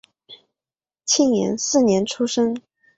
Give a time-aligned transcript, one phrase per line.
[1.05, 2.57] 建炎四年出生。